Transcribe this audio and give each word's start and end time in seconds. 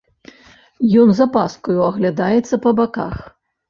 Ён 1.03 1.13
з 1.21 1.25
апаскаю 1.27 1.79
аглядаецца 1.91 2.63
па 2.69 2.79
баках. 2.85 3.27